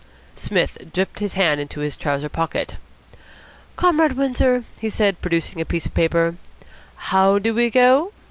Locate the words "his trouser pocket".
1.81-2.77